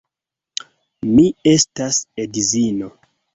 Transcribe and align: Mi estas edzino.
Mi 1.09 1.25
estas 1.51 2.01
edzino. 2.25 2.91